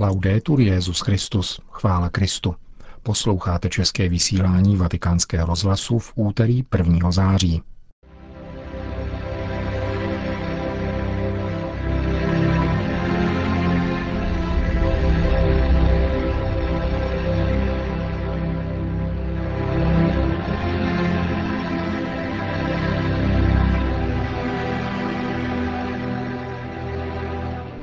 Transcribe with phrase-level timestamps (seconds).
[0.00, 2.54] Laudetur Jezus Christus, chvála Kristu.
[3.02, 7.10] Posloucháte české vysílání Vatikánského rozhlasu v úterý 1.
[7.10, 7.62] září.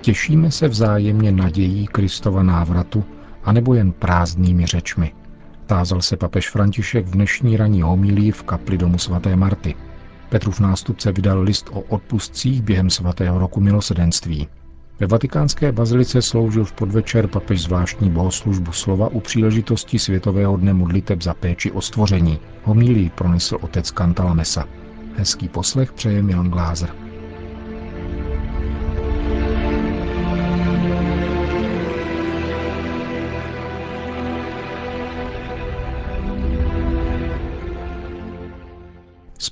[0.07, 3.03] Těšíme se vzájemně nadějí Kristova návratu,
[3.43, 5.13] anebo jen prázdnými řečmi?
[5.65, 9.75] Tázal se papež František v dnešní ranní homilí v kapli domu svaté Marty.
[10.29, 14.47] Petrův nástupce vydal list o odpustcích během svatého roku milosedenství.
[14.99, 21.21] Ve vatikánské bazilice sloužil v podvečer papež zvláštní bohoslužbu slova u příležitosti Světového dne modliteb
[21.21, 22.39] za péči o stvoření.
[22.63, 24.65] Homílii pronesl otec Kantalamesa.
[25.17, 27.06] Hezký poslech přeje Milan Glázer.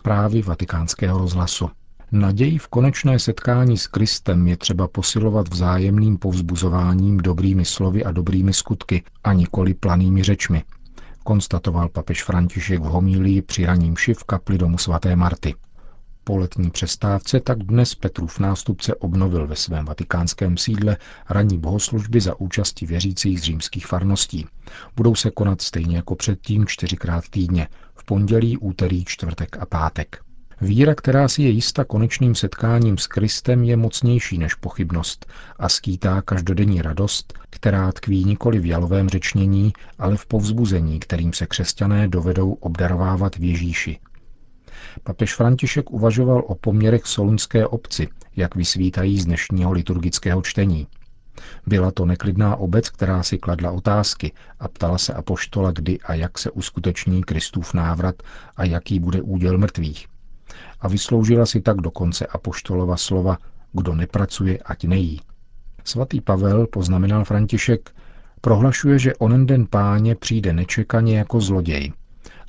[0.05, 1.69] Zprávy vatikánského rozhlasu.
[2.11, 8.53] Naději v konečné setkání s Kristem je třeba posilovat vzájemným povzbuzováním dobrými slovy a dobrými
[8.53, 10.63] skutky a nikoli planými řečmi,
[11.23, 15.55] konstatoval papež František v homílii při raním v kapli domu svaté Marty.
[16.27, 20.97] Po letní přestávce tak dnes Petrův nástupce obnovil ve svém vatikánském sídle
[21.29, 24.47] ranní bohoslužby za účasti věřících z římských farností.
[24.95, 30.21] Budou se konat stejně jako předtím čtyřikrát týdně, v pondělí, úterý, čtvrtek a pátek.
[30.61, 35.25] Víra, která si je jista konečným setkáním s Kristem, je mocnější než pochybnost
[35.59, 41.45] a skýtá každodenní radost, která tkví nikoli v jalovém řečnění, ale v povzbuzení, kterým se
[41.45, 43.99] křesťané dovedou obdarovávat v Ježíši,
[45.03, 50.87] Papež František uvažoval o poměrech solunské obci, jak vysvítají z dnešního liturgického čtení.
[51.67, 56.37] Byla to neklidná obec, která si kladla otázky a ptala se apoštola, kdy a jak
[56.37, 58.15] se uskuteční Kristův návrat
[58.57, 60.07] a jaký bude úděl mrtvých.
[60.81, 63.37] A vysloužila si tak dokonce apoštolova slova,
[63.73, 65.21] kdo nepracuje, ať nejí.
[65.83, 67.91] Svatý Pavel, poznamenal František,
[68.41, 71.93] prohlašuje, že onen den páně přijde nečekaně jako zloděj–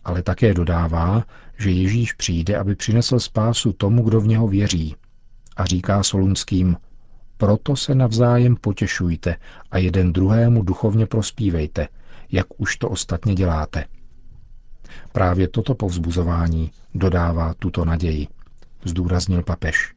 [0.06, 1.24] ale také dodává,
[1.58, 4.96] že Ježíš přijde, aby přinesl spásu tomu, kdo v něho věří.
[5.56, 6.76] A říká Solunským,
[7.36, 9.36] proto se navzájem potěšujte
[9.70, 11.88] a jeden druhému duchovně prospívejte,
[12.32, 13.84] jak už to ostatně děláte.
[15.12, 18.26] Právě toto povzbuzování dodává tuto naději,
[18.84, 19.92] zdůraznil papež.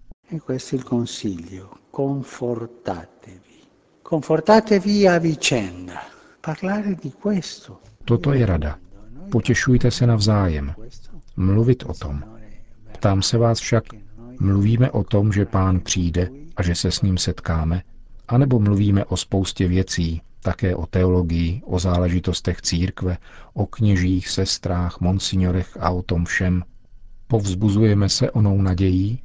[8.06, 8.78] Toto je rada.
[9.32, 10.74] Potěšujte se navzájem.
[11.38, 12.24] Mluvit o tom.
[12.94, 13.84] Ptám se vás však,
[14.40, 17.82] mluvíme o tom, že pán přijde a že se s ním setkáme,
[18.28, 23.18] anebo mluvíme o spoustě věcí, také o teologii, o záležitostech církve,
[23.54, 26.64] o kněžích, sestrách, monsignorech a o tom všem.
[27.28, 29.22] Povzbuzujeme se onou nadějí?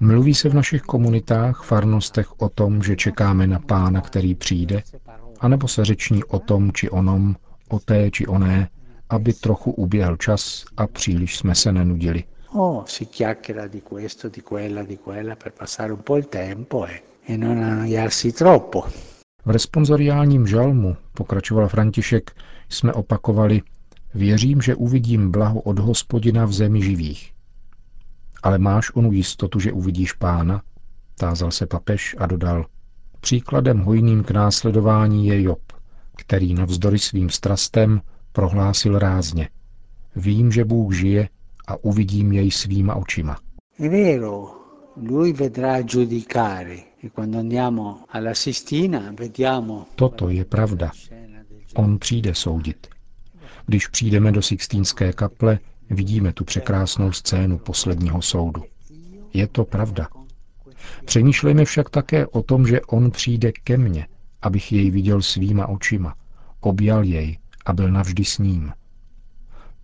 [0.00, 4.82] Mluví se v našich komunitách, farnostech o tom, že čekáme na pána, který přijde?
[5.40, 7.36] A nebo se řeční o tom či onom,
[7.68, 8.68] o té či oné,
[9.08, 12.24] aby trochu uběhl čas a příliš jsme se nenudili.
[12.52, 16.86] Oh, si chiacchiera di questo, di quella, di quella per passare un po' il tempo
[16.86, 18.84] e, e non annoiarsi troppo.
[19.44, 22.30] V responsoriálním žalmu, pokračoval František,
[22.68, 23.62] jsme opakovali,
[24.14, 27.32] věřím, že uvidím blaho od hospodina v zemi živých.
[28.42, 30.62] Ale máš onu jistotu, že uvidíš pána?
[31.18, 32.66] Tázal se papež a dodal,
[33.20, 35.60] příkladem hojným k následování je Job,
[36.16, 38.00] který navzdory svým strastem
[38.36, 39.48] prohlásil rázně.
[40.16, 41.28] Vím, že Bůh žije
[41.66, 43.38] a uvidím jej svýma očima.
[43.80, 43.88] E
[49.94, 50.90] Toto je pravda.
[51.74, 52.86] On přijde soudit.
[53.66, 55.58] Když přijdeme do Sixtínské kaple,
[55.90, 58.62] vidíme tu překrásnou scénu posledního soudu.
[59.34, 60.08] Je to pravda.
[61.04, 64.06] Přemýšlejme však také o tom, že on přijde ke mně,
[64.42, 66.14] abych jej viděl svýma očima,
[66.60, 68.72] objal jej a byl navždy s ním.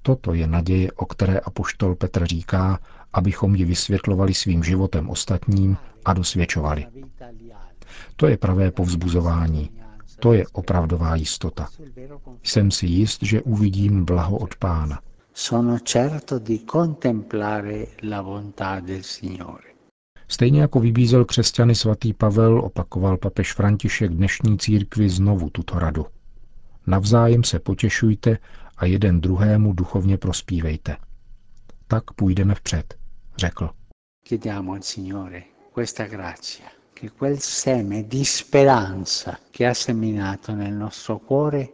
[0.02, 2.78] Toto je naděje, o které apoštol Petr říká,
[3.12, 6.86] abychom ji vysvětlovali svým životem ostatním a dosvědčovali.
[8.16, 9.70] To je pravé povzbuzování,
[10.20, 11.68] to je opravdová jistota.
[12.42, 15.00] Jsem si jist, že uvidím blaho od Pána.
[20.28, 26.06] Stejně jako vybízel křesťany svatý Pavel, opakoval papež František dnešní církvi znovu tuto radu.
[26.86, 28.38] Navzájem se potěšujte
[28.76, 30.96] a jeden druhému duchovně prospívejte.
[31.86, 32.94] Tak půjdeme vpřed,
[33.36, 33.70] řekl.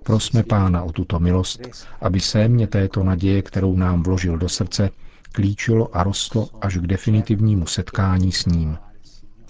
[0.04, 1.60] Prosme Pána o tuto milost,
[2.00, 4.90] aby sémě této naděje, kterou nám vložil do srdce,
[5.32, 8.78] klíčilo a rostlo až k definitivnímu setkání s ním.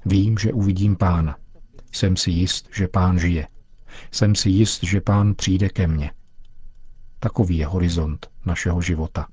[0.06, 1.36] Vím, že uvidím Pána.
[1.92, 3.46] Jsem si jist, že Pán žije.
[4.10, 6.10] Jsem si jist, že Pán přijde ke mně.
[7.20, 9.26] Takový je horizont našeho života.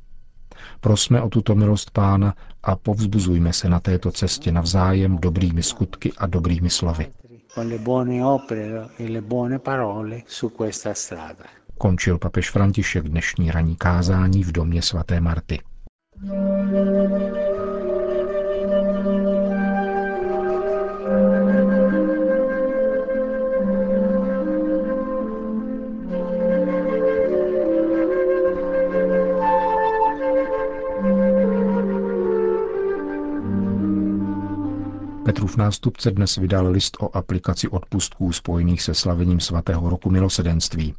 [0.80, 6.28] Prosme o tuto milost Pána a povzbuzujme se na této cestě navzájem dobrými skutky a
[6.28, 7.07] dobrými slovy.
[11.78, 15.60] Končil papež František dnešní ranní kázání v domě svaté Marty.
[35.45, 40.94] Petrův nástupce dnes vydal list o aplikaci odpustků spojených se slavením svatého roku milosedenství.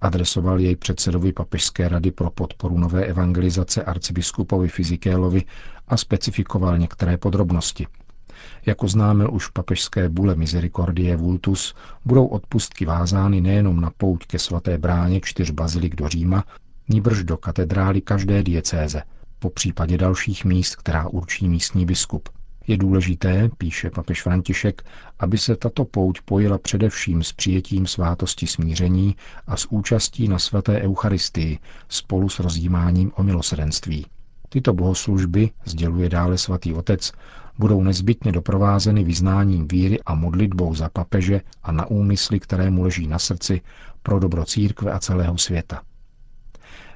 [0.00, 5.44] Adresoval jej předsedovi Papežské rady pro podporu nové evangelizace arcibiskupovi Fizikélovi
[5.88, 7.86] a specifikoval některé podrobnosti.
[8.66, 11.74] Jako známil už papežské bule Misericordie Vultus,
[12.04, 16.44] budou odpustky vázány nejenom na pouť ke svaté bráně čtyř bazilik do Říma,
[16.88, 19.02] níbrž do katedrály každé diecéze,
[19.38, 22.37] po případě dalších míst, která určí místní biskup.
[22.68, 24.82] Je důležité, píše papež František,
[25.18, 29.16] aby se tato pouť pojila především s přijetím svátosti smíření
[29.46, 34.06] a s účastí na svaté Eucharistii spolu s rozjímáním o milosrdenství.
[34.48, 37.12] Tyto bohoslužby, sděluje dále svatý otec,
[37.58, 43.06] budou nezbytně doprovázeny vyznáním víry a modlitbou za papeže a na úmysly, které mu leží
[43.06, 43.60] na srdci
[44.02, 45.82] pro dobro církve a celého světa.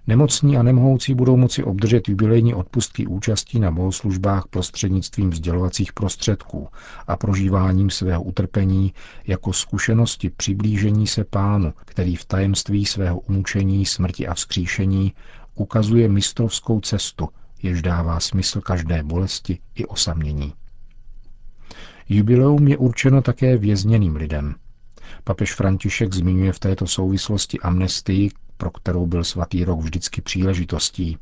[0.07, 6.69] Nemocní a nemohoucí budou moci obdržet jubilejní odpustky účastí na bohoslužbách prostřednictvím sdělovacích prostředků
[7.07, 8.95] a prožíváním svého utrpení
[9.27, 15.13] jako zkušenosti přiblížení se pánu, který v tajemství svého umučení, smrti a vzkříšení
[15.55, 17.29] ukazuje mistrovskou cestu,
[17.63, 20.53] jež dává smysl každé bolesti i osamění.
[22.09, 24.55] Jubileum je určeno také vězněným lidem.
[25.25, 28.31] Papež František zmiňuje v této souvislosti amnestii,
[28.63, 31.19] pro kterou byl svatý rok vždycky příležitostí,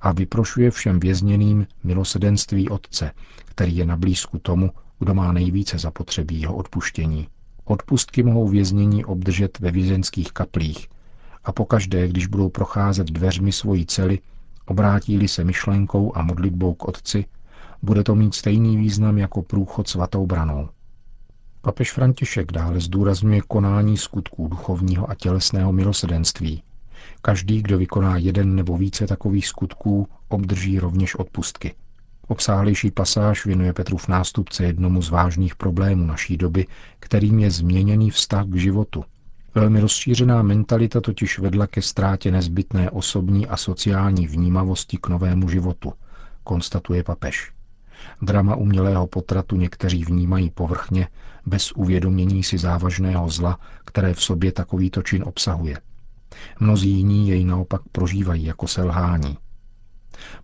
[0.00, 3.10] a vyprošuje všem vězněným milosedenství Otce,
[3.44, 7.28] který je na blízku tomu, kdo má nejvíce zapotřebí jeho odpuštění.
[7.64, 10.88] Odpustky mohou věznění obdržet ve vězenských kaplích
[11.44, 14.18] a pokaždé, když budou procházet dveřmi svojí cely,
[14.66, 17.24] obrátí se myšlenkou a modlitbou k Otci,
[17.82, 20.68] bude to mít stejný význam jako průchod svatou branou.
[21.62, 26.62] Papež František dále zdůrazňuje konání skutků duchovního a tělesného milosedenství,
[27.22, 31.74] Každý, kdo vykoná jeden nebo více takových skutků, obdrží rovněž odpustky.
[32.28, 36.66] Obsáhlejší pasáž věnuje Petrův nástupce jednomu z vážných problémů naší doby,
[37.00, 39.04] kterým je změněný vztah k životu.
[39.54, 45.92] Velmi rozšířená mentalita totiž vedla ke ztrátě nezbytné osobní a sociální vnímavosti k novému životu,
[46.44, 47.52] konstatuje papež.
[48.22, 51.08] Drama umělého potratu někteří vnímají povrchně,
[51.46, 55.78] bez uvědomění si závažného zla, které v sobě takovýto čin obsahuje–
[56.60, 59.38] Mnozí jiní jej naopak prožívají jako selhání.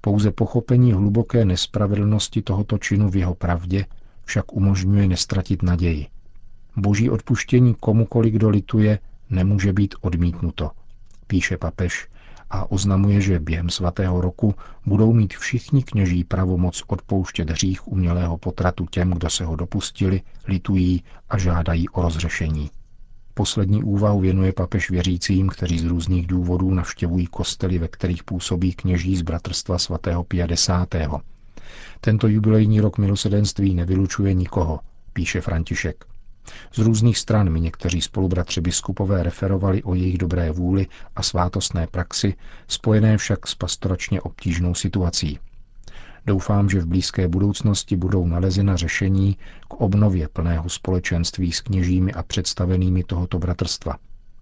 [0.01, 3.87] Pouze pochopení hluboké nespravedlnosti tohoto činu v jeho pravdě
[4.25, 6.07] však umožňuje nestratit naději.
[6.77, 8.99] Boží odpuštění komukoli, kdo lituje,
[9.31, 10.71] nemůže být odmítnuto,
[11.27, 12.09] píše papež
[12.51, 14.55] a oznamuje, že během svatého roku
[14.87, 21.05] budou mít všichni kněží pravomoc odpouštět hřích umělého potratu těm, kdo se ho dopustili, litují
[21.29, 22.71] a žádají o rozřešení.
[23.35, 29.17] Poslední úvahu věnuje papež věřícím, kteří z různých důvodů navštěvují kostely, ve kterých působí kněží
[29.17, 30.89] z bratrstva svatého 50.
[32.01, 34.81] Tento jubilejní rok milosedenství nevylučuje nikoho,
[35.13, 36.05] píše František.
[36.73, 40.87] Z různých stran mi někteří spolubratři biskupové referovali o jejich dobré vůli
[41.17, 42.35] a svátostné praxi,
[42.69, 45.39] spojené však s pastoračně obtížnou situací.
[46.27, 49.37] Doufám, že v blízké budoucnosti budou nalezena řešení
[49.69, 53.97] k obnově plného společenství s kněžími a představenými tohoto bratrstva.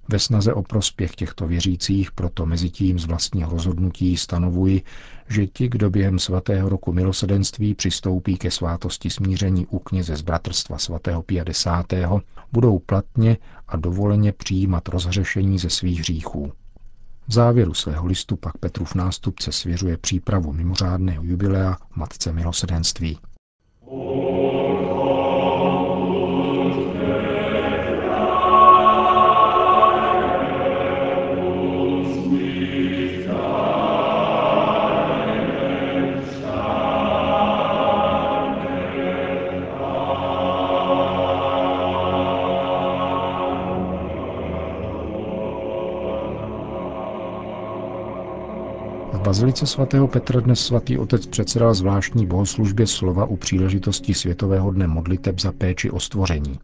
[0.08, 4.82] Ve snaze o prospěch těchto věřících proto mezi tím z vlastního rozhodnutí stanovuji,
[5.28, 10.78] že ti, kdo během svatého roku milosedenství přistoupí ke svátosti smíření u kněze z bratrstva
[10.78, 11.86] svatého 50.
[12.52, 13.36] budou platně
[13.68, 16.52] a dovoleně přijímat rozhřešení ze svých hříchů.
[17.30, 23.18] V závěru svého listu pak Petrův nástupce svěřuje přípravu mimořádného jubilea Matce milosedenství.
[49.12, 54.86] V bazilice svatého Petra dnes svatý otec předsedal zvláštní bohoslužbě slova u příležitosti Světového dne
[54.86, 56.60] modliteb za péči o stvoření.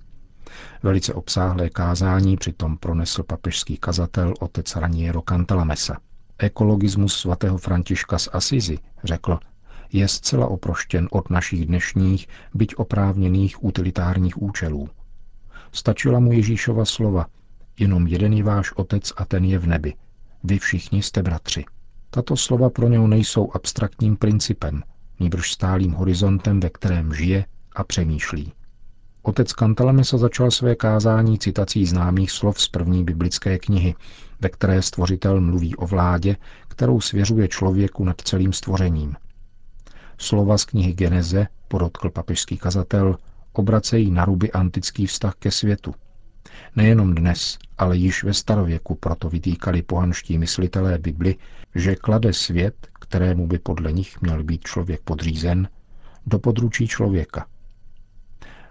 [0.82, 5.96] Velice obsáhlé kázání přitom pronesl papežský kazatel otec Raniero Cantalamessa.
[6.38, 9.38] Ekologismus svatého Františka z Asizi, řekl,
[9.92, 14.88] je zcela oproštěn od našich dnešních, byť oprávněných utilitárních účelů.
[15.72, 17.26] Stačila mu Ježíšova slova,
[17.78, 19.94] jenom jeden je váš otec a ten je v nebi.
[20.44, 21.64] Vy všichni jste bratři.
[22.16, 24.82] Tato slova pro něho nejsou abstraktním principem,
[25.20, 28.52] nýbrž stálým horizontem, ve kterém žije a přemýšlí.
[29.22, 33.94] Otec Kantalamesa začal své kázání citací známých slov z první biblické knihy,
[34.40, 36.36] ve které stvořitel mluví o vládě,
[36.68, 39.16] kterou svěřuje člověku nad celým stvořením.
[40.18, 43.16] Slova z knihy Geneze, podotkl papežský kazatel,
[43.52, 45.94] obracejí na ruby antický vztah ke světu.
[46.76, 51.36] Nejenom dnes, ale již ve starověku proto vytýkali pohanští myslitelé Bibli,
[51.74, 55.68] že klade svět, kterému by podle nich měl být člověk podřízen,
[56.26, 57.46] do područí člověka.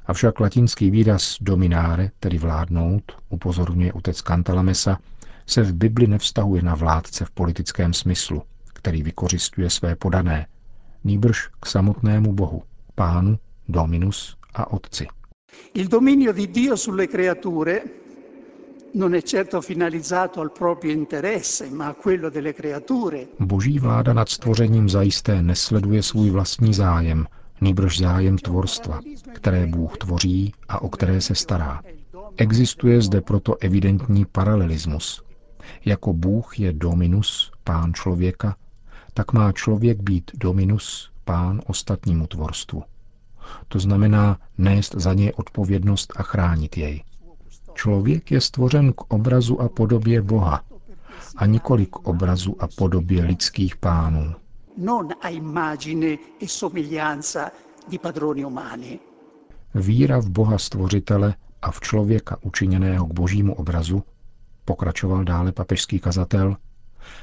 [0.05, 4.97] Avšak latinský výraz domináre, tedy vládnout, upozorňuje utec Cantalamessa,
[5.45, 10.47] se v Bibli nevztahuje na vládce v politickém smyslu, který vykořistuje své podané,
[11.03, 12.63] nýbrž k samotnému Bohu,
[12.95, 13.39] pánu,
[13.69, 15.07] dominus a otci.
[15.73, 17.83] Il dominio di Dio sulle creature
[18.93, 23.27] non è certo finalizzato al proprio interesse, ma a quello delle creature.
[23.39, 27.27] Boží vláda nad stvořením zajisté nesleduje svůj vlastní zájem,
[27.61, 28.99] nýbrž zájem tvorstva,
[29.33, 31.81] které Bůh tvoří a o které se stará.
[32.37, 35.23] Existuje zde proto evidentní paralelismus.
[35.85, 38.55] Jako Bůh je dominus, pán člověka,
[39.13, 42.83] tak má člověk být dominus, pán ostatnímu tvorstvu.
[43.67, 47.03] To znamená nést za něj odpovědnost a chránit jej.
[47.73, 50.61] Člověk je stvořen k obrazu a podobě Boha,
[51.37, 54.35] a nikoli k obrazu a podobě lidských pánů.
[59.75, 64.03] E Víra v Boha stvořitele a v člověka učiněného k božímu obrazu,
[64.65, 66.57] pokračoval dále papežský kazatel,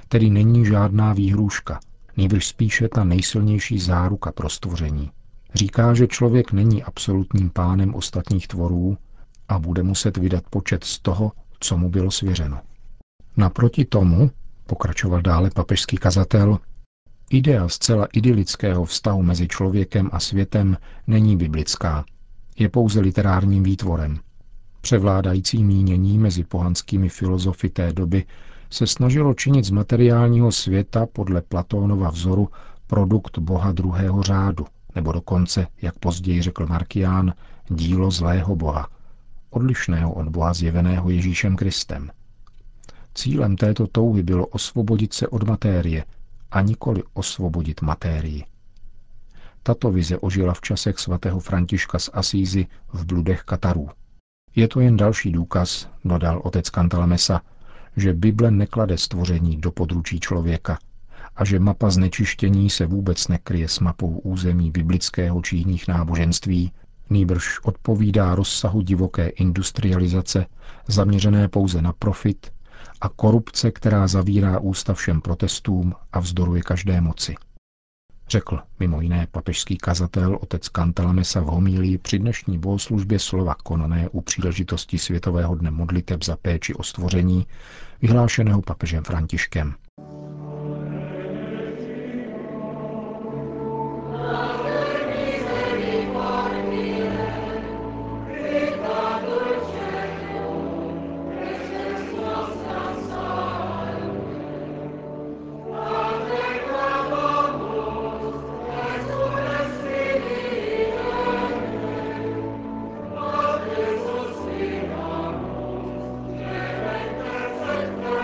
[0.09, 1.81] tedy není žádná výhrůžka,
[2.17, 5.11] nejbrž spíše ta nejsilnější záruka pro stvoření.
[5.55, 8.97] Říká, že člověk není absolutním pánem ostatních tvorů
[9.49, 12.61] a bude muset vydat počet z toho, co mu bylo svěřeno.
[13.37, 14.31] Naproti tomu,
[14.67, 16.59] pokračoval dále papežský kazatel,
[17.31, 22.05] idea zcela idylického vztahu mezi člověkem a světem není biblická,
[22.59, 24.19] je pouze literárním výtvorem.
[24.81, 28.25] Převládající mínění mezi pohanskými filozofy té doby
[28.71, 32.49] se snažilo činit z materiálního světa podle Platónova vzoru
[32.87, 37.35] produkt boha druhého řádu, nebo dokonce, jak později řekl Markián,
[37.69, 38.89] dílo zlého boha,
[39.51, 42.11] odlišného od boha zjeveného Ježíšem Kristem.
[43.15, 46.05] Cílem této touhy bylo osvobodit se od matérie
[46.51, 48.45] a nikoli osvobodit matérii.
[49.63, 53.89] Tato vize ožila v časech svatého Františka z Asízy v bludech Katarů.
[54.57, 57.41] Je to jen další důkaz, dodal otec Kantalamesa,
[57.97, 60.79] že Bible neklade stvoření do područí člověka
[61.37, 66.73] a že mapa znečištění se vůbec nekryje s mapou území biblického či jiných náboženství,
[67.11, 70.47] nýbrž odpovídá rozsahu divoké industrializace,
[70.89, 72.53] zaměřené pouze na profit
[73.01, 77.35] a korupce, která zavírá ústa všem protestům a vzdoruje každé moci.
[78.29, 84.21] Řekl mimo jiné papežský kazatel otec Kantalamesa v homílii při dnešní bohoslužbě slova konané u
[84.21, 87.47] příležitosti Světového dne modliteb za péči o stvoření,
[88.03, 89.75] vyhlášeného papežem Františkem.